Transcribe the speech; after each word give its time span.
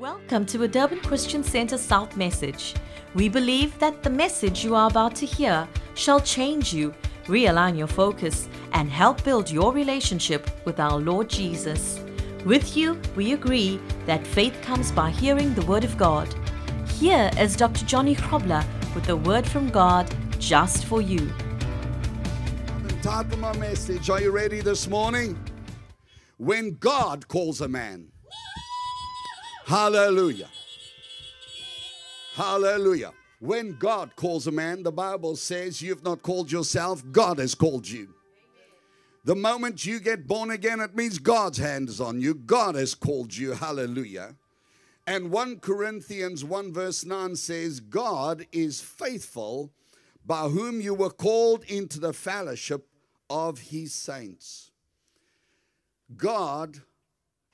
Welcome 0.00 0.44
to 0.46 0.64
a 0.64 0.68
Durban 0.68 0.98
Christian 1.02 1.44
Center 1.44 1.78
South 1.78 2.16
message. 2.16 2.74
We 3.14 3.28
believe 3.28 3.78
that 3.78 4.02
the 4.02 4.10
message 4.10 4.64
you 4.64 4.74
are 4.74 4.90
about 4.90 5.14
to 5.16 5.26
hear 5.26 5.68
shall 5.94 6.18
change 6.18 6.74
you, 6.74 6.92
realign 7.26 7.78
your 7.78 7.86
focus, 7.86 8.48
and 8.72 8.90
help 8.90 9.22
build 9.22 9.48
your 9.48 9.72
relationship 9.72 10.50
with 10.64 10.80
our 10.80 10.98
Lord 10.98 11.30
Jesus. 11.30 12.00
With 12.44 12.76
you, 12.76 13.00
we 13.14 13.34
agree 13.34 13.78
that 14.06 14.26
faith 14.26 14.60
comes 14.62 14.90
by 14.90 15.10
hearing 15.10 15.54
the 15.54 15.64
Word 15.64 15.84
of 15.84 15.96
God. 15.96 16.34
Here 16.98 17.30
is 17.38 17.54
Dr. 17.54 17.86
Johnny 17.86 18.16
Krobler 18.16 18.64
with 18.96 19.04
the 19.04 19.16
Word 19.16 19.46
from 19.46 19.70
God 19.70 20.12
just 20.40 20.86
for 20.86 21.00
you. 21.00 21.32
My 23.38 23.56
message, 23.58 24.10
are 24.10 24.20
you 24.20 24.32
ready 24.32 24.60
this 24.60 24.88
morning? 24.88 25.38
When 26.38 26.78
God 26.78 27.28
calls 27.28 27.60
a 27.60 27.68
man. 27.68 28.13
Hallelujah. 29.64 30.48
Hallelujah. 32.34 33.12
When 33.40 33.76
God 33.76 34.14
calls 34.16 34.46
a 34.46 34.52
man, 34.52 34.82
the 34.82 34.92
Bible 34.92 35.36
says 35.36 35.80
you've 35.80 36.04
not 36.04 36.22
called 36.22 36.50
yourself, 36.50 37.02
God 37.12 37.38
has 37.38 37.54
called 37.54 37.88
you. 37.88 38.14
The 39.24 39.34
moment 39.34 39.86
you 39.86 40.00
get 40.00 40.26
born 40.26 40.50
again, 40.50 40.80
it 40.80 40.94
means 40.94 41.18
God's 41.18 41.58
hand 41.58 41.88
is 41.88 42.00
on 42.00 42.20
you. 42.20 42.34
God 42.34 42.74
has 42.74 42.94
called 42.94 43.34
you. 43.34 43.52
Hallelujah. 43.52 44.36
And 45.06 45.30
1 45.30 45.60
Corinthians 45.60 46.44
1 46.44 46.72
verse 46.72 47.04
9 47.04 47.36
says, 47.36 47.80
God 47.80 48.46
is 48.52 48.80
faithful 48.80 49.72
by 50.26 50.48
whom 50.48 50.80
you 50.80 50.94
were 50.94 51.10
called 51.10 51.64
into 51.64 52.00
the 52.00 52.12
fellowship 52.12 52.86
of 53.30 53.58
his 53.58 53.94
saints. 53.94 54.70
God 56.16 56.80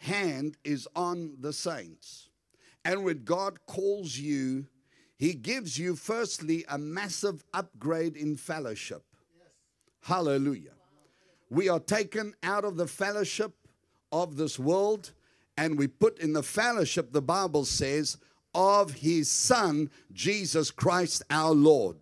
hand 0.00 0.56
is 0.64 0.88
on 0.96 1.36
the 1.40 1.52
saints. 1.52 2.28
And 2.84 3.04
when 3.04 3.24
God 3.24 3.58
calls 3.66 4.16
you, 4.16 4.66
he 5.18 5.34
gives 5.34 5.78
you 5.78 5.94
firstly 5.94 6.64
a 6.68 6.78
massive 6.78 7.44
upgrade 7.52 8.16
in 8.16 8.36
fellowship. 8.36 9.04
Hallelujah. 10.02 10.72
We 11.50 11.68
are 11.68 11.80
taken 11.80 12.34
out 12.42 12.64
of 12.64 12.76
the 12.76 12.86
fellowship 12.86 13.52
of 14.12 14.36
this 14.36 14.58
world 14.58 15.12
and 15.58 15.78
we 15.78 15.88
put 15.88 16.18
in 16.20 16.32
the 16.32 16.42
fellowship, 16.42 17.12
the 17.12 17.20
Bible 17.20 17.66
says, 17.66 18.16
of 18.54 18.92
his 18.92 19.30
Son, 19.30 19.90
Jesus 20.12 20.70
Christ 20.70 21.22
our 21.28 21.52
Lord. 21.52 21.96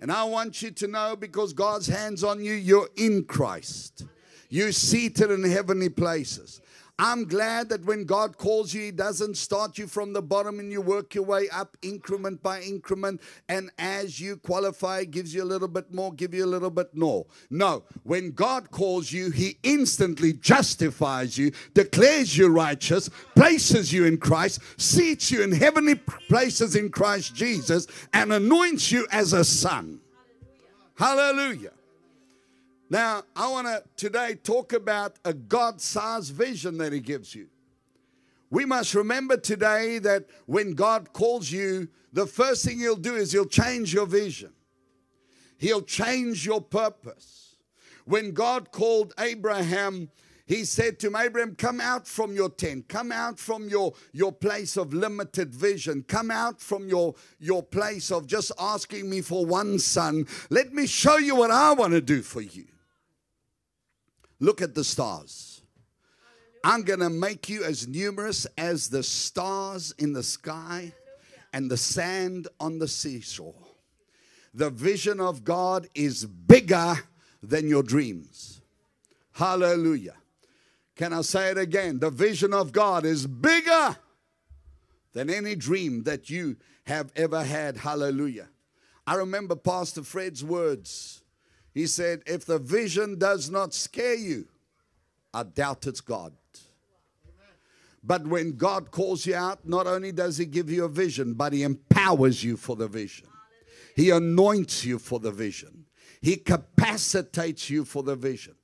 And 0.00 0.10
I 0.10 0.24
want 0.24 0.62
you 0.62 0.70
to 0.70 0.88
know 0.88 1.14
because 1.14 1.52
God's 1.52 1.86
hands 1.86 2.24
on 2.24 2.42
you, 2.42 2.54
you're 2.54 2.88
in 2.96 3.24
Christ. 3.24 4.06
You're 4.48 4.72
seated 4.72 5.30
in 5.30 5.44
heavenly 5.44 5.90
places. 5.90 6.62
I'm 7.04 7.24
glad 7.24 7.68
that 7.70 7.84
when 7.84 8.04
God 8.04 8.38
calls 8.38 8.72
you, 8.72 8.82
He 8.82 8.90
doesn't 8.92 9.36
start 9.36 9.76
you 9.76 9.88
from 9.88 10.12
the 10.12 10.22
bottom 10.22 10.60
and 10.60 10.70
you 10.70 10.80
work 10.80 11.16
your 11.16 11.24
way 11.24 11.48
up 11.48 11.76
increment 11.82 12.40
by 12.44 12.60
increment. 12.60 13.20
And 13.48 13.72
as 13.76 14.20
you 14.20 14.36
qualify, 14.36 15.02
gives 15.02 15.34
you 15.34 15.42
a 15.42 15.44
little 15.44 15.66
bit 15.66 15.92
more, 15.92 16.12
give 16.12 16.32
you 16.32 16.44
a 16.44 16.46
little 16.46 16.70
bit 16.70 16.94
more. 16.94 17.26
No, 17.50 17.82
when 18.04 18.30
God 18.30 18.70
calls 18.70 19.10
you, 19.10 19.32
He 19.32 19.58
instantly 19.64 20.32
justifies 20.34 21.36
you, 21.36 21.50
declares 21.74 22.38
you 22.38 22.46
righteous, 22.46 23.10
places 23.34 23.92
you 23.92 24.04
in 24.04 24.16
Christ, 24.16 24.60
seats 24.76 25.32
you 25.32 25.42
in 25.42 25.50
heavenly 25.50 25.96
places 25.96 26.76
in 26.76 26.88
Christ 26.88 27.34
Jesus, 27.34 27.88
and 28.12 28.32
anoints 28.32 28.92
you 28.92 29.08
as 29.10 29.32
a 29.32 29.42
son. 29.42 29.98
Hallelujah. 30.96 31.72
Now, 32.92 33.22
I 33.34 33.50
want 33.50 33.68
to 33.68 33.82
today 33.96 34.34
talk 34.34 34.74
about 34.74 35.16
a 35.24 35.32
God 35.32 35.80
sized 35.80 36.34
vision 36.34 36.76
that 36.76 36.92
He 36.92 37.00
gives 37.00 37.34
you. 37.34 37.48
We 38.50 38.66
must 38.66 38.94
remember 38.94 39.38
today 39.38 39.98
that 40.00 40.26
when 40.44 40.74
God 40.74 41.14
calls 41.14 41.50
you, 41.50 41.88
the 42.12 42.26
first 42.26 42.66
thing 42.66 42.80
He'll 42.80 42.96
do 42.96 43.14
is 43.14 43.32
He'll 43.32 43.46
change 43.46 43.94
your 43.94 44.04
vision, 44.04 44.52
He'll 45.56 45.80
change 45.80 46.44
your 46.44 46.60
purpose. 46.60 47.56
When 48.04 48.32
God 48.32 48.72
called 48.72 49.14
Abraham, 49.18 50.10
he 50.44 50.66
said 50.66 50.98
to 50.98 51.06
him, 51.06 51.16
Abraham, 51.16 51.54
come 51.54 51.80
out 51.80 52.06
from 52.06 52.34
your 52.34 52.50
tent, 52.50 52.88
come 52.88 53.10
out 53.10 53.38
from 53.38 53.70
your, 53.70 53.94
your 54.12 54.32
place 54.32 54.76
of 54.76 54.92
limited 54.92 55.54
vision, 55.54 56.02
come 56.02 56.30
out 56.30 56.60
from 56.60 56.88
your, 56.88 57.14
your 57.38 57.62
place 57.62 58.10
of 58.10 58.26
just 58.26 58.52
asking 58.58 59.08
me 59.08 59.22
for 59.22 59.46
one 59.46 59.78
son. 59.78 60.26
Let 60.50 60.74
me 60.74 60.86
show 60.86 61.16
you 61.16 61.36
what 61.36 61.52
I 61.52 61.72
want 61.72 61.92
to 61.92 62.02
do 62.02 62.20
for 62.20 62.42
you. 62.42 62.66
Look 64.42 64.60
at 64.60 64.74
the 64.74 64.82
stars. 64.82 65.62
I'm 66.64 66.82
going 66.82 66.98
to 66.98 67.08
make 67.08 67.48
you 67.48 67.62
as 67.62 67.86
numerous 67.86 68.44
as 68.58 68.88
the 68.88 69.04
stars 69.04 69.94
in 69.98 70.12
the 70.12 70.24
sky 70.24 70.92
and 71.52 71.70
the 71.70 71.76
sand 71.76 72.48
on 72.58 72.80
the 72.80 72.88
seashore. 72.88 73.54
The 74.52 74.68
vision 74.68 75.20
of 75.20 75.44
God 75.44 75.86
is 75.94 76.24
bigger 76.24 76.96
than 77.40 77.68
your 77.68 77.84
dreams. 77.84 78.60
Hallelujah. 79.30 80.16
Can 80.96 81.12
I 81.12 81.22
say 81.22 81.52
it 81.52 81.58
again? 81.58 82.00
The 82.00 82.10
vision 82.10 82.52
of 82.52 82.72
God 82.72 83.04
is 83.04 83.28
bigger 83.28 83.96
than 85.12 85.30
any 85.30 85.54
dream 85.54 86.02
that 86.02 86.30
you 86.30 86.56
have 86.86 87.12
ever 87.14 87.44
had. 87.44 87.76
Hallelujah. 87.76 88.48
I 89.06 89.14
remember 89.14 89.54
Pastor 89.54 90.02
Fred's 90.02 90.42
words. 90.42 91.21
He 91.72 91.86
said, 91.86 92.22
If 92.26 92.44
the 92.44 92.58
vision 92.58 93.18
does 93.18 93.50
not 93.50 93.74
scare 93.74 94.16
you, 94.16 94.46
I 95.32 95.44
doubt 95.44 95.86
it's 95.86 96.00
God. 96.00 96.32
But 98.04 98.26
when 98.26 98.56
God 98.56 98.90
calls 98.90 99.26
you 99.26 99.34
out, 99.34 99.66
not 99.66 99.86
only 99.86 100.12
does 100.12 100.36
He 100.36 100.44
give 100.44 100.70
you 100.70 100.84
a 100.84 100.88
vision, 100.88 101.34
but 101.34 101.52
He 101.52 101.62
empowers 101.62 102.42
you 102.42 102.56
for 102.56 102.76
the 102.76 102.88
vision. 102.88 103.28
He 103.94 104.10
anoints 104.10 104.84
you 104.84 104.98
for 104.98 105.20
the 105.20 105.30
vision. 105.30 105.86
He 106.20 106.36
capacitates 106.36 107.70
you 107.70 107.84
for 107.84 108.02
the 108.02 108.16
vision. 108.16 108.54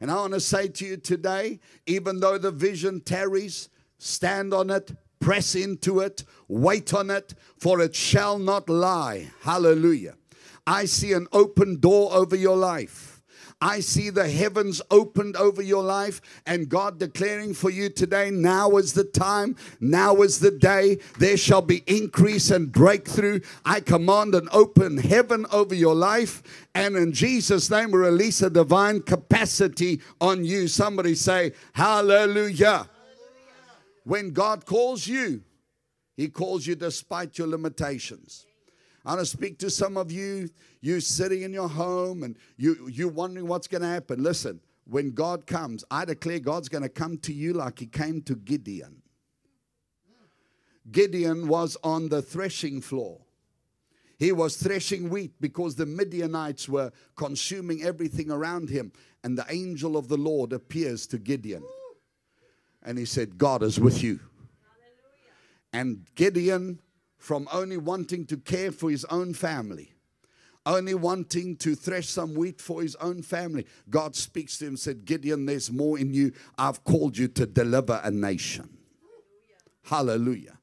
And 0.00 0.10
I 0.10 0.16
want 0.16 0.34
to 0.34 0.40
say 0.40 0.68
to 0.68 0.86
you 0.86 0.96
today, 0.96 1.60
even 1.86 2.20
though 2.20 2.38
the 2.38 2.50
vision 2.50 3.00
tarries, 3.00 3.68
stand 3.98 4.52
on 4.52 4.70
it, 4.70 4.92
press 5.20 5.54
into 5.54 6.00
it, 6.00 6.24
wait 6.48 6.92
on 6.92 7.10
it, 7.10 7.34
for 7.58 7.80
it 7.80 7.94
shall 7.94 8.38
not 8.38 8.68
lie. 8.68 9.30
Hallelujah. 9.40 10.16
I 10.66 10.86
see 10.86 11.12
an 11.12 11.28
open 11.32 11.78
door 11.78 12.12
over 12.12 12.34
your 12.34 12.56
life. 12.56 13.16
I 13.60 13.80
see 13.80 14.10
the 14.10 14.28
heavens 14.28 14.82
opened 14.90 15.34
over 15.36 15.62
your 15.62 15.82
life 15.82 16.20
and 16.44 16.68
God 16.68 16.98
declaring 16.98 17.54
for 17.54 17.70
you 17.70 17.88
today 17.88 18.30
now 18.30 18.76
is 18.76 18.92
the 18.92 19.04
time, 19.04 19.56
now 19.80 20.16
is 20.16 20.40
the 20.40 20.50
day. 20.50 20.98
There 21.18 21.38
shall 21.38 21.62
be 21.62 21.82
increase 21.86 22.50
and 22.50 22.70
breakthrough. 22.70 23.40
I 23.64 23.80
command 23.80 24.34
an 24.34 24.48
open 24.52 24.98
heaven 24.98 25.46
over 25.50 25.74
your 25.74 25.94
life 25.94 26.42
and 26.74 26.96
in 26.96 27.12
Jesus' 27.12 27.70
name 27.70 27.92
we 27.92 27.98
release 27.98 28.42
a 28.42 28.50
divine 28.50 29.00
capacity 29.00 30.02
on 30.20 30.44
you. 30.44 30.68
Somebody 30.68 31.14
say, 31.14 31.52
Hallelujah. 31.72 32.90
When 34.04 34.32
God 34.32 34.66
calls 34.66 35.06
you, 35.06 35.42
He 36.14 36.28
calls 36.28 36.66
you 36.66 36.74
despite 36.74 37.38
your 37.38 37.48
limitations. 37.48 38.44
I 39.06 39.10
want 39.10 39.20
to 39.20 39.26
speak 39.26 39.58
to 39.60 39.70
some 39.70 39.96
of 39.96 40.10
you, 40.10 40.50
you 40.80 40.98
sitting 40.98 41.42
in 41.42 41.52
your 41.52 41.68
home 41.68 42.24
and 42.24 42.36
you, 42.56 42.88
you 42.90 43.08
wondering 43.08 43.46
what's 43.46 43.68
going 43.68 43.82
to 43.82 43.88
happen. 43.88 44.20
Listen, 44.20 44.60
when 44.84 45.12
God 45.12 45.46
comes, 45.46 45.84
I 45.92 46.04
declare 46.04 46.40
God's 46.40 46.68
going 46.68 46.82
to 46.82 46.88
come 46.88 47.18
to 47.18 47.32
you 47.32 47.52
like 47.52 47.78
he 47.78 47.86
came 47.86 48.20
to 48.22 48.34
Gideon. 48.34 49.02
Gideon 50.90 51.46
was 51.46 51.76
on 51.84 52.08
the 52.08 52.20
threshing 52.20 52.80
floor. 52.80 53.20
He 54.18 54.32
was 54.32 54.56
threshing 54.56 55.08
wheat 55.08 55.34
because 55.40 55.76
the 55.76 55.86
Midianites 55.86 56.68
were 56.68 56.90
consuming 57.14 57.84
everything 57.84 58.32
around 58.32 58.70
him. 58.70 58.90
And 59.22 59.38
the 59.38 59.46
angel 59.48 59.96
of 59.96 60.08
the 60.08 60.16
Lord 60.16 60.52
appears 60.52 61.06
to 61.08 61.18
Gideon. 61.18 61.62
And 62.82 62.98
he 62.98 63.04
said, 63.04 63.38
God 63.38 63.62
is 63.62 63.78
with 63.78 64.02
you. 64.02 64.18
And 65.72 66.06
Gideon 66.16 66.80
from 67.18 67.48
only 67.52 67.76
wanting 67.76 68.26
to 68.26 68.36
care 68.36 68.72
for 68.72 68.90
his 68.90 69.04
own 69.06 69.34
family, 69.34 69.92
only 70.64 70.94
wanting 70.94 71.56
to 71.56 71.74
thresh 71.74 72.08
some 72.08 72.34
wheat 72.34 72.60
for 72.60 72.82
his 72.82 72.96
own 72.96 73.22
family. 73.22 73.66
God 73.88 74.14
speaks 74.14 74.58
to 74.58 74.66
him 74.66 74.76
said, 74.76 75.04
Gideon, 75.04 75.46
there's 75.46 75.70
more 75.70 75.98
in 75.98 76.12
you. 76.12 76.32
I've 76.58 76.82
called 76.84 77.16
you 77.16 77.28
to 77.28 77.46
deliver 77.46 78.00
a 78.02 78.10
nation. 78.10 78.76
Hallelujah. 79.84 80.16
Hallelujah. 80.16 80.58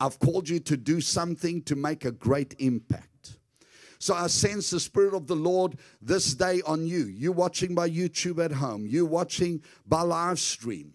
I've 0.00 0.18
called 0.18 0.48
you 0.48 0.60
to 0.60 0.76
do 0.76 1.00
something 1.00 1.62
to 1.62 1.76
make 1.76 2.04
a 2.04 2.12
great 2.12 2.54
impact. 2.58 3.38
So 3.98 4.14
I 4.14 4.26
sense 4.26 4.70
the 4.70 4.80
Spirit 4.80 5.14
of 5.14 5.26
the 5.26 5.36
Lord 5.36 5.78
this 6.02 6.34
day 6.34 6.60
on 6.66 6.86
you. 6.86 7.06
You 7.06 7.32
watching 7.32 7.74
by 7.74 7.88
YouTube 7.88 8.44
at 8.44 8.52
home, 8.52 8.86
you 8.86 9.06
watching 9.06 9.62
by 9.86 10.02
live 10.02 10.38
stream. 10.38 10.94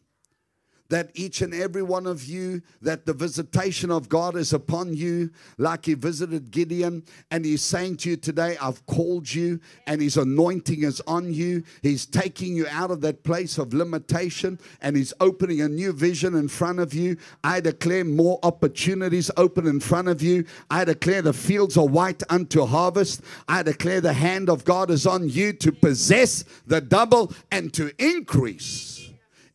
That 0.89 1.12
each 1.13 1.41
and 1.41 1.53
every 1.53 1.83
one 1.83 2.06
of 2.06 2.25
you, 2.25 2.62
that 2.81 3.06
the 3.06 3.13
visitation 3.13 3.91
of 3.91 4.09
God 4.09 4.36
is 4.36 4.53
upon 4.53 4.95
you, 4.95 5.30
like 5.57 5.86
He 5.86 5.94
visited 5.94 6.51
Gideon. 6.51 7.03
And 7.31 7.45
He's 7.45 7.62
saying 7.62 7.97
to 7.97 8.09
you 8.09 8.18
today, 8.18 8.57
I've 8.62 8.86
called 8.86 9.33
you, 9.33 9.59
and 9.88 10.01
His 10.01 10.18
anointing 10.18 10.83
is 10.83 11.01
on 11.07 11.33
you. 11.33 11.63
He's 11.81 12.06
taking 12.06 12.56
you 12.56 12.68
out 12.69 12.91
of 12.91 13.01
that 13.01 13.24
place 13.24 13.57
of 13.57 13.74
limitation, 13.74 14.59
and 14.81 14.97
He's 14.97 15.13
opening 15.19 15.62
a 15.62 15.69
new 15.69 15.94
vision 15.94 16.36
in 16.36 16.47
front 16.47 16.80
of 16.80 16.94
you. 16.94 17.18
I 17.44 17.59
declare 17.59 18.03
more 18.03 18.39
opportunities 18.44 19.30
open 19.38 19.68
in 19.68 19.80
front 19.80 20.07
of 20.07 20.21
you. 20.21 20.45
I 20.69 20.86
declare 20.86 21.21
the 21.21 21.33
fields 21.33 21.77
are 21.77 21.88
white 21.88 22.24
unto 22.30 22.65
harvest. 22.65 23.21
I 23.47 23.63
declare 23.63 24.01
the 24.01 24.13
hand 24.13 24.50
of 24.50 24.65
God 24.65 24.89
is 24.89 25.06
on 25.06 25.30
you 25.30 25.53
to 25.53 25.71
possess 25.71 26.44
the 26.65 26.81
double 26.81 27.31
and 27.51 27.74
to 27.75 27.91
increase 28.00 29.09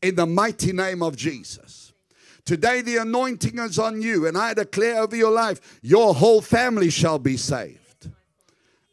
in 0.04 0.16
the 0.16 0.26
mighty 0.26 0.70
name 0.70 1.02
of 1.02 1.16
Jesus. 1.16 1.92
Today, 2.44 2.82
the 2.82 2.98
anointing 2.98 3.58
is 3.58 3.78
on 3.78 4.02
you, 4.02 4.26
and 4.26 4.36
I 4.36 4.52
declare 4.52 5.00
over 5.00 5.16
your 5.16 5.30
life, 5.30 5.78
your 5.80 6.14
whole 6.14 6.42
family 6.42 6.90
shall 6.90 7.18
be 7.18 7.38
saved. 7.38 8.10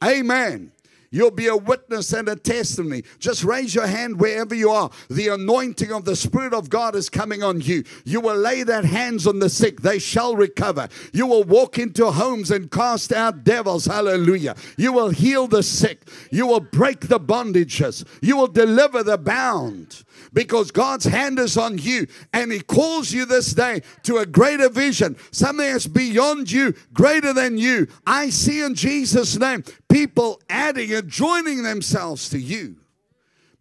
Amen. 0.02 0.72
You'll 1.12 1.30
be 1.30 1.48
a 1.48 1.58
witness 1.58 2.14
and 2.14 2.30
a 2.30 2.38
testimony. 2.38 3.04
Just 3.20 3.44
raise 3.44 3.76
your 3.76 3.86
hand 3.86 4.20
wherever 4.20 4.56
you 4.56 4.70
are. 4.70 4.90
The 5.10 5.28
anointing 5.28 5.92
of 5.92 6.06
the 6.06 6.16
Spirit 6.16 6.54
of 6.54 6.70
God 6.70 6.96
is 6.96 7.10
coming 7.10 7.44
on 7.44 7.60
you. 7.60 7.84
You 8.06 8.22
will 8.22 8.38
lay 8.38 8.64
that 8.64 8.86
hands 8.86 9.28
on 9.28 9.40
the 9.40 9.50
sick, 9.50 9.82
they 9.82 10.00
shall 10.00 10.36
recover. 10.38 10.88
You 11.12 11.28
will 11.28 11.44
walk 11.44 11.78
into 11.78 12.10
homes 12.12 12.50
and 12.50 12.72
cast 12.72 13.12
out 13.12 13.44
devils. 13.44 13.86
Hallelujah. 13.86 14.56
You 14.78 14.94
will 14.94 15.10
heal 15.10 15.48
the 15.48 15.64
sick. 15.64 16.08
You 16.32 16.48
will 16.48 16.62
break 16.62 17.10
the 17.10 17.20
bondages. 17.20 18.08
You 18.22 18.38
will 18.38 18.48
deliver 18.48 19.04
the 19.04 19.18
bound 19.18 20.04
because 20.34 20.72
God's 20.72 21.06
hand 21.06 21.40
is 21.40 21.58
on 21.58 21.78
you 21.78 22.08
and 22.34 22.52
He 22.52 22.62
calls 22.62 23.12
you 23.12 23.26
this 23.26 23.54
day 23.54 23.82
to 24.04 24.18
a 24.18 24.26
greater 24.26 24.70
vision, 24.70 25.18
something 25.32 25.66
that's 25.66 25.88
beyond 25.88 26.52
you, 26.52 26.74
greater 26.94 27.34
than 27.34 27.58
you. 27.58 27.88
I 28.08 28.30
see 28.30 28.62
in 28.62 28.76
Jesus' 28.76 29.38
name 29.38 29.64
people 29.90 30.42
adding 30.50 30.94
and 31.02 31.10
joining 31.10 31.64
themselves 31.64 32.30
to 32.30 32.40
you 32.40 32.78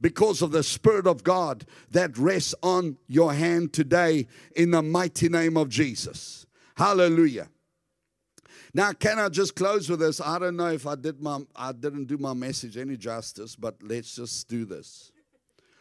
because 0.01 0.43
of 0.43 0.53
the 0.53 0.63
Spirit 0.63 1.07
of 1.07 1.25
God 1.25 1.65
that 1.91 2.17
rests 2.19 2.55
on 2.63 2.99
your 3.07 3.33
hand 3.33 3.73
today 3.73 4.27
in 4.55 4.71
the 4.71 4.83
mighty 4.83 5.29
name 5.29 5.57
of 5.57 5.69
Jesus. 5.69 6.47
Hallelujah. 6.77 7.49
Now, 8.73 8.93
can 8.93 9.19
I 9.19 9.29
just 9.29 9.57
close 9.57 9.89
with 9.89 10.01
this? 10.01 10.21
I 10.21 10.39
don't 10.39 10.57
know 10.57 10.69
if 10.69 10.87
I 10.87 10.95
did 10.95 11.21
my 11.21 11.41
I 11.57 11.73
didn't 11.73 12.05
do 12.05 12.19
my 12.19 12.35
message 12.35 12.77
any 12.77 12.97
justice, 12.97 13.57
but 13.57 13.77
let's 13.83 14.15
just 14.15 14.49
do 14.49 14.65
this. 14.65 15.11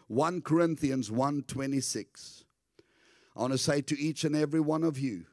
1 0.07 0.41
Corinthians 0.41 1.11
1:26. 1.11 2.45
I 3.35 3.41
want 3.41 3.53
to 3.53 3.57
say 3.57 3.81
to 3.81 4.00
each 4.00 4.23
and 4.23 4.35
every 4.35 4.59
one 4.59 4.83
of 4.83 4.97
you 4.97 5.25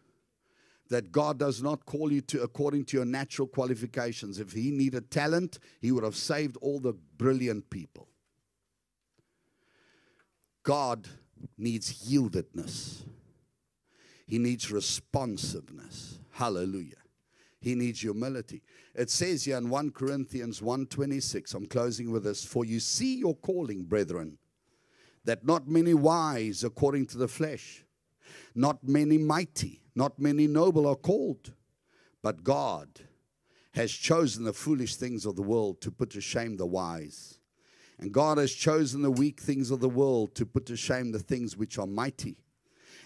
that 0.89 1.13
God 1.13 1.39
does 1.39 1.63
not 1.63 1.85
call 1.85 2.13
you 2.13 2.21
to 2.23 2.43
according 2.43 2.85
to 2.87 2.97
your 2.97 3.07
natural 3.07 3.49
qualifications. 3.49 4.39
If 4.39 4.53
he 4.53 4.71
needed 4.71 5.11
talent, 5.11 5.59
he 5.81 5.93
would 5.93 6.05
have 6.05 6.17
saved 6.17 6.57
all 6.61 6.79
the 6.81 6.93
brilliant 6.93 7.71
people. 7.71 8.09
God 10.63 11.09
needs 11.57 12.09
yieldedness. 12.09 13.03
He 14.27 14.39
needs 14.39 14.73
responsiveness. 14.73 16.19
Hallelujah. 16.33 16.97
He 17.61 17.75
needs 17.75 18.01
humility. 18.01 18.63
It 18.95 19.11
says 19.11 19.45
here 19.45 19.57
in 19.57 19.71
1 19.71 19.91
Corinthians 19.93 20.61
1:26, 20.61 21.55
I'm 21.55 21.67
closing 21.67 22.11
with 22.11 22.25
this, 22.25 22.45
for 22.45 22.65
you 22.65 22.81
see 22.81 23.17
your 23.17 23.37
calling, 23.37 23.85
brethren, 23.85 24.39
that 25.25 25.45
not 25.45 25.69
many 25.69 25.95
wise 25.95 26.63
according 26.63 27.07
to 27.07 27.19
the 27.19 27.29
flesh, 27.29 27.85
not 28.55 28.83
many 28.83 29.19
mighty, 29.19 29.83
not 29.95 30.19
many 30.19 30.47
noble 30.47 30.87
are 30.87 30.97
called, 30.97 31.53
but 32.23 32.45
God 32.45 32.89
has 33.73 33.93
chosen 33.93 34.45
the 34.45 34.53
foolish 34.53 34.97
things 34.97 35.27
of 35.27 35.37
the 35.37 35.43
world 35.43 35.81
to 35.83 35.91
put 35.91 36.11
to 36.11 36.21
shame 36.21 36.57
the 36.57 36.67
wise. 36.67 37.39
And 37.99 38.13
God 38.13 38.39
has 38.39 38.53
chosen 38.53 39.03
the 39.03 39.11
weak 39.11 39.41
things 39.41 39.71
of 39.71 39.81
the 39.81 39.89
world 39.89 40.35
to 40.35 40.47
put 40.47 40.67
to 40.67 40.77
shame 40.77 41.13
the 41.13 41.19
things 41.19 41.57
which 41.57 41.79
are 41.79 41.87
mighty. 41.87 42.37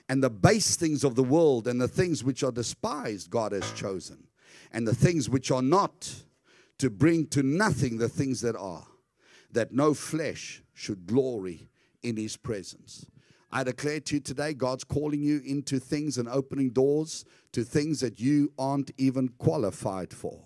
And 0.08 0.22
the 0.22 0.31
base 0.31 0.76
things 0.76 1.05
of 1.05 1.14
the 1.14 1.22
world 1.22 1.69
and 1.69 1.81
the 1.81 1.88
things 1.88 2.25
which 2.25 2.43
are 2.43 2.50
despised, 2.50 3.31
God 3.31 3.52
has 3.52 3.70
chosen. 3.72 4.26
And 4.72 4.87
the 4.87 4.94
things 4.94 5.28
which 5.28 5.50
are 5.50 5.62
not, 5.62 6.12
to 6.78 6.88
bring 6.88 7.26
to 7.26 7.43
nothing 7.43 7.99
the 7.99 8.08
things 8.08 8.40
that 8.40 8.56
are, 8.56 8.87
that 9.52 9.72
no 9.72 9.93
flesh 9.93 10.62
should 10.72 11.06
glory 11.06 11.69
in 12.02 12.17
His 12.17 12.37
presence. 12.37 13.06
I 13.52 13.64
declare 13.64 14.00
to 14.00 14.17
you 14.17 14.20
today, 14.20 14.55
God's 14.55 14.85
calling 14.85 15.23
you 15.23 15.43
into 15.44 15.79
things 15.79 16.19
and 16.19 16.29
opening 16.29 16.70
doors 16.70 17.25
to 17.52 17.64
things 17.64 18.00
that 18.00 18.20
you 18.20 18.52
aren't 18.58 18.93
even 18.97 19.29
qualified 19.29 20.12
for. 20.12 20.41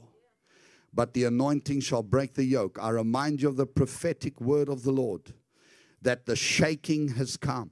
But 0.92 1.12
the 1.12 1.24
anointing 1.24 1.80
shall 1.80 2.02
break 2.02 2.34
the 2.34 2.44
yoke. 2.44 2.78
I 2.80 2.90
remind 2.90 3.42
you 3.42 3.48
of 3.48 3.56
the 3.56 3.66
prophetic 3.66 4.40
word 4.40 4.68
of 4.68 4.84
the 4.84 4.92
Lord 4.92 5.34
that 6.02 6.26
the 6.26 6.36
shaking 6.36 7.08
has 7.08 7.36
come. 7.36 7.70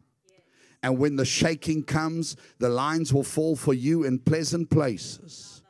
And 0.83 0.99
when 0.99 1.17
the 1.17 1.25
shaking 1.25 1.85
comes, 1.85 2.37
the 2.59 2.69
lines 2.69 3.13
will 3.13 3.23
fall 3.23 3.55
for 3.57 3.73
you 3.73 4.05
in 4.05 4.19
pleasant 4.19 4.69
places 4.69 5.62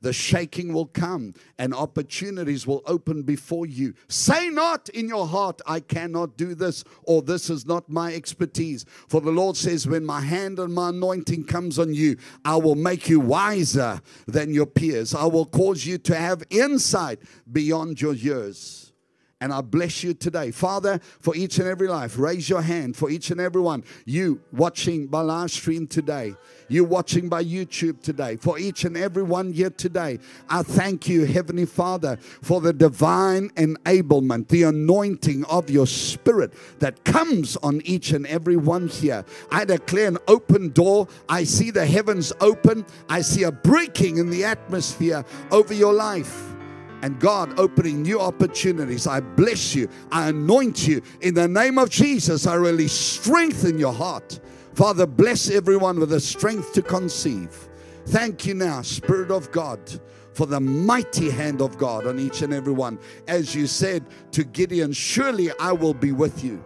the 0.00 0.12
shaking 0.12 0.72
will 0.72 0.86
come 0.86 1.34
and 1.58 1.74
opportunities 1.74 2.66
will 2.66 2.82
open 2.86 3.22
before 3.22 3.66
you. 3.66 3.94
Say 4.08 4.48
not 4.48 4.88
in 4.90 5.08
your 5.08 5.26
heart, 5.26 5.60
I 5.66 5.80
cannot 5.80 6.36
do 6.36 6.54
this, 6.54 6.84
or 7.02 7.22
this 7.22 7.50
is 7.50 7.66
not 7.66 7.88
my 7.88 8.14
expertise. 8.14 8.84
For 9.08 9.20
the 9.20 9.30
Lord 9.30 9.56
says, 9.56 9.86
When 9.86 10.04
my 10.04 10.20
hand 10.20 10.58
and 10.58 10.74
my 10.74 10.90
anointing 10.90 11.44
comes 11.44 11.78
on 11.78 11.94
you, 11.94 12.16
I 12.44 12.56
will 12.56 12.74
make 12.74 13.08
you 13.08 13.20
wiser 13.20 14.00
than 14.26 14.52
your 14.52 14.66
peers. 14.66 15.14
I 15.14 15.24
will 15.24 15.46
cause 15.46 15.84
you 15.84 15.98
to 15.98 16.16
have 16.16 16.42
insight 16.50 17.20
beyond 17.50 18.00
your 18.00 18.14
years. 18.14 18.89
And 19.42 19.54
I 19.54 19.62
bless 19.62 20.04
you 20.04 20.12
today. 20.12 20.50
Father, 20.50 21.00
for 21.20 21.34
each 21.34 21.58
and 21.58 21.66
every 21.66 21.88
life, 21.88 22.18
raise 22.18 22.50
your 22.50 22.60
hand 22.60 22.94
for 22.94 23.08
each 23.08 23.30
and 23.30 23.40
every 23.40 23.62
one. 23.62 23.84
You 24.04 24.38
watching 24.52 25.06
by 25.06 25.22
live 25.22 25.50
stream 25.50 25.86
today, 25.86 26.34
you 26.68 26.84
watching 26.84 27.30
by 27.30 27.42
YouTube 27.42 28.02
today, 28.02 28.36
for 28.36 28.58
each 28.58 28.84
and 28.84 28.98
every 28.98 29.22
one 29.22 29.54
here 29.54 29.70
today. 29.70 30.18
I 30.50 30.62
thank 30.62 31.08
you, 31.08 31.24
Heavenly 31.24 31.64
Father, 31.64 32.18
for 32.42 32.60
the 32.60 32.74
divine 32.74 33.48
enablement, 33.50 34.48
the 34.48 34.64
anointing 34.64 35.46
of 35.46 35.70
your 35.70 35.86
Spirit 35.86 36.52
that 36.80 37.02
comes 37.04 37.56
on 37.62 37.80
each 37.86 38.12
and 38.12 38.26
every 38.26 38.56
one 38.56 38.88
here. 38.88 39.24
I 39.50 39.64
declare 39.64 40.08
an 40.08 40.18
open 40.28 40.68
door. 40.68 41.08
I 41.30 41.44
see 41.44 41.70
the 41.70 41.86
heavens 41.86 42.30
open. 42.42 42.84
I 43.08 43.22
see 43.22 43.44
a 43.44 43.52
breaking 43.52 44.18
in 44.18 44.28
the 44.28 44.44
atmosphere 44.44 45.24
over 45.50 45.72
your 45.72 45.94
life 45.94 46.50
and 47.02 47.18
God 47.18 47.58
opening 47.58 48.02
new 48.02 48.20
opportunities. 48.20 49.06
I 49.06 49.20
bless 49.20 49.74
you. 49.74 49.88
I 50.12 50.28
anoint 50.28 50.86
you. 50.86 51.02
In 51.20 51.34
the 51.34 51.48
name 51.48 51.78
of 51.78 51.90
Jesus, 51.90 52.46
I 52.46 52.54
really 52.54 52.88
strengthen 52.88 53.78
your 53.78 53.92
heart. 53.92 54.40
Father, 54.74 55.06
bless 55.06 55.50
everyone 55.50 55.98
with 55.98 56.10
the 56.10 56.20
strength 56.20 56.72
to 56.74 56.82
conceive. 56.82 57.68
Thank 58.06 58.46
you 58.46 58.54
now, 58.54 58.82
Spirit 58.82 59.30
of 59.30 59.50
God, 59.52 59.80
for 60.32 60.46
the 60.46 60.60
mighty 60.60 61.30
hand 61.30 61.60
of 61.60 61.76
God 61.76 62.06
on 62.06 62.18
each 62.18 62.42
and 62.42 62.52
every 62.52 62.72
one. 62.72 62.98
As 63.28 63.54
you 63.54 63.66
said 63.66 64.06
to 64.32 64.44
Gideon, 64.44 64.92
Surely 64.92 65.50
I 65.60 65.72
will 65.72 65.94
be 65.94 66.12
with 66.12 66.42
you, 66.42 66.64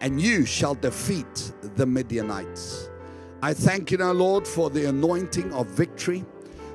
and 0.00 0.20
you 0.20 0.44
shall 0.44 0.74
defeat 0.74 1.52
the 1.76 1.86
Midianites. 1.86 2.90
I 3.42 3.54
thank 3.54 3.90
you 3.90 3.98
now, 3.98 4.12
Lord, 4.12 4.46
for 4.46 4.70
the 4.70 4.88
anointing 4.88 5.52
of 5.52 5.66
victory. 5.66 6.24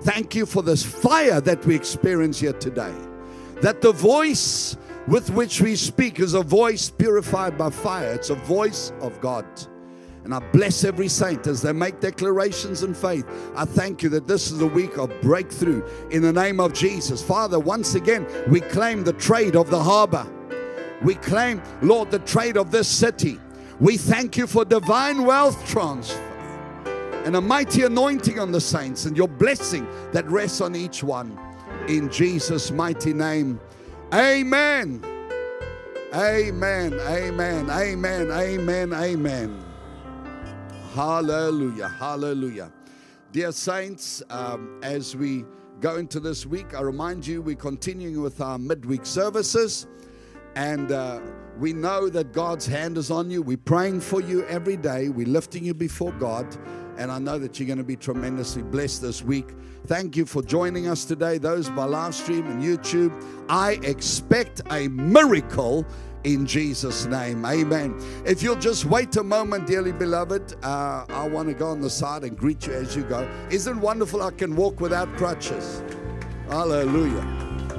Thank 0.02 0.36
you 0.36 0.46
for 0.46 0.62
this 0.62 0.84
fire 0.84 1.42
that 1.42 1.66
we 1.66 1.76
experience 1.76 2.40
here 2.40 2.54
today. 2.54 2.94
That 3.62 3.82
the 3.82 3.92
voice 3.92 4.78
with 5.08 5.30
which 5.32 5.62
we 5.62 5.76
speak 5.76 6.20
is 6.20 6.34
a 6.34 6.44
voice 6.44 6.90
purified 6.90 7.58
by 7.58 7.70
fire, 7.70 8.14
it's 8.14 8.30
a 8.30 8.36
voice 8.36 8.92
of 9.02 9.20
God. 9.22 9.46
And 10.24 10.34
I 10.36 10.40
bless 10.52 10.84
every 10.84 11.08
saint 11.08 11.48
as 11.48 11.62
they 11.62 11.72
make 11.72 12.02
declarations 12.02 12.84
in 12.84 12.94
faith. 12.94 13.26
I 13.56 13.64
thank 13.64 14.04
you 14.04 14.10
that 14.10 14.28
this 14.28 14.52
is 14.52 14.60
a 14.60 14.68
week 14.68 14.98
of 14.98 15.10
breakthrough 15.22 15.88
in 16.10 16.22
the 16.22 16.34
name 16.34 16.60
of 16.60 16.74
Jesus. 16.74 17.24
Father, 17.24 17.58
once 17.58 17.96
again, 17.96 18.28
we 18.50 18.60
claim 18.60 19.06
the 19.06 19.14
trade 19.14 19.56
of 19.56 19.70
the 19.70 19.82
harbor. 19.82 20.28
We 21.02 21.16
claim, 21.16 21.62
Lord, 21.82 22.12
the 22.12 22.20
trade 22.20 22.58
of 22.58 22.72
this 22.72 22.90
city. 22.90 23.40
We 23.80 23.96
thank 23.96 24.36
you 24.36 24.48
for 24.48 24.66
divine 24.66 25.24
wealth 25.24 25.66
transfer 25.66 26.27
and 27.28 27.36
a 27.36 27.42
mighty 27.42 27.84
anointing 27.84 28.40
on 28.40 28.54
the 28.54 28.62
saints 28.62 29.04
and 29.04 29.18
your 29.18 29.28
blessing 29.28 29.86
that 30.14 30.26
rests 30.32 30.62
on 30.62 30.78
each 30.78 31.04
one. 31.04 31.38
In 31.90 32.10
Jesus' 32.10 32.72
mighty 32.72 33.14
name. 33.14 33.60
Amen. 34.14 35.04
Amen. 36.14 36.94
Amen. 36.94 37.70
Amen. 37.70 38.32
Amen. 38.32 38.94
Amen. 38.94 39.66
Hallelujah. 40.94 41.90
Hallelujah. 41.90 42.72
Dear 43.34 43.52
saints, 43.52 44.24
um, 44.30 44.80
as 44.82 45.14
we 45.14 45.44
go 45.82 45.98
into 45.98 46.22
this 46.22 46.46
week, 46.46 46.76
I 46.76 46.80
remind 46.80 47.28
you 47.28 47.42
we're 47.42 47.58
continuing 47.58 48.22
with 48.22 48.40
our 48.40 48.58
midweek 48.58 49.06
services. 49.06 49.86
And 50.58 50.92
uh, 50.92 51.20
we 51.60 51.72
know 51.72 52.10
that 52.10 52.34
God's 52.34 52.66
hand 52.66 52.98
is 52.98 53.12
on 53.12 53.30
you. 53.30 53.44
We're 53.44 53.58
praying 53.58 54.02
for 54.02 54.22
you 54.22 54.44
every 54.48 54.76
day. 54.76 55.08
We're 55.08 55.28
lifting 55.28 55.64
you 55.64 55.76
before 55.76 56.12
God. 56.14 56.48
And 56.98 57.12
I 57.12 57.20
know 57.20 57.38
that 57.38 57.60
you're 57.60 57.68
going 57.68 57.78
to 57.78 57.84
be 57.84 57.96
tremendously 57.96 58.64
blessed 58.64 59.04
this 59.04 59.22
week. 59.22 59.50
Thank 59.86 60.18
you 60.18 60.26
for 60.26 60.42
joining 60.42 60.88
us 60.88 61.06
today, 61.06 61.38
those 61.38 61.70
by 61.70 61.84
live 61.84 62.16
stream 62.16 62.48
and 62.48 62.64
YouTube. 62.64 63.14
I 63.48 63.74
expect 63.84 64.64
a 64.72 64.88
miracle 64.88 65.86
in 66.24 66.48
Jesus' 66.48 67.06
name. 67.06 67.46
Amen. 67.46 67.96
If 68.26 68.42
you'll 68.42 68.56
just 68.56 68.86
wait 68.86 69.16
a 69.18 69.24
moment, 69.24 69.68
dearly 69.68 69.92
beloved, 69.92 70.56
uh, 70.64 71.06
I 71.08 71.30
want 71.30 71.50
to 71.50 71.54
go 71.54 71.68
on 71.68 71.82
the 71.82 71.90
side 71.92 72.24
and 72.24 72.36
greet 72.36 72.66
you 72.66 72.74
as 72.74 72.96
you 72.96 73.04
go. 73.04 73.30
Isn't 73.52 73.78
it 73.78 73.80
wonderful 73.80 74.24
I 74.24 74.32
can 74.32 74.56
walk 74.56 74.80
without 74.80 75.16
crutches? 75.18 75.84
Hallelujah. 76.50 77.22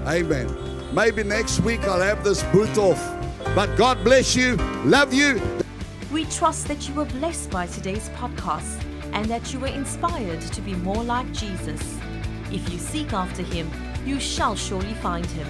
Amen. 0.06 0.77
Maybe 0.92 1.23
next 1.23 1.61
week 1.61 1.85
I'll 1.85 2.00
have 2.00 2.25
this 2.25 2.42
boot 2.45 2.78
off. 2.78 3.16
But 3.54 3.76
God 3.76 4.02
bless 4.04 4.35
you. 4.35 4.57
Love 4.85 5.12
you. 5.12 5.40
We 6.11 6.25
trust 6.26 6.68
that 6.68 6.88
you 6.88 6.95
were 6.95 7.04
blessed 7.04 7.50
by 7.50 7.66
today's 7.66 8.09
podcast 8.11 8.83
and 9.12 9.26
that 9.26 9.52
you 9.52 9.61
were 9.61 9.66
inspired 9.66 10.40
to 10.40 10.61
be 10.62 10.75
more 10.75 11.02
like 11.02 11.30
Jesus. 11.33 11.99
If 12.50 12.73
you 12.73 12.78
seek 12.78 13.12
after 13.12 13.42
him, 13.42 13.71
you 14.07 14.18
shall 14.18 14.57
surely 14.57 14.95
find 14.95 15.26
him. 15.26 15.47